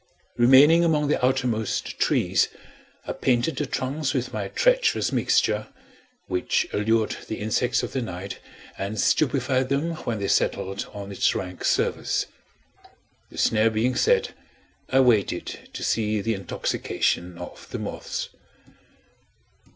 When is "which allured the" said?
6.25-7.35